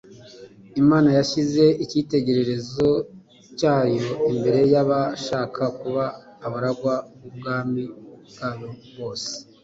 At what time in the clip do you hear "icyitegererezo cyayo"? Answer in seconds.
1.83-4.09